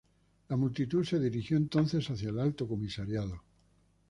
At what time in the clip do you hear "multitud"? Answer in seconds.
0.57-1.05